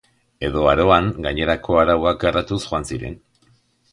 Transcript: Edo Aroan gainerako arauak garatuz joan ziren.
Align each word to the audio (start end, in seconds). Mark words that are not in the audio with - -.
Edo 0.45 0.61
Aroan 0.71 1.09
gainerako 1.25 1.77
arauak 1.83 2.19
garatuz 2.25 2.61
joan 2.65 2.91
ziren. 2.95 3.21